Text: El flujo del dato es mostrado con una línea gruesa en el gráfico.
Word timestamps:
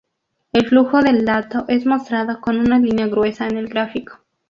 El 0.51 0.65
flujo 0.67 1.03
del 1.03 1.25
dato 1.25 1.65
es 1.67 1.85
mostrado 1.85 2.41
con 2.41 2.57
una 2.59 2.79
línea 2.79 3.05
gruesa 3.05 3.47
en 3.47 3.57
el 3.57 3.67
gráfico. 3.67 4.17